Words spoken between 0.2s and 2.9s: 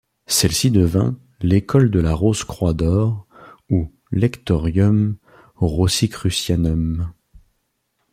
Celle-ci devint l’École de la Rose-Croix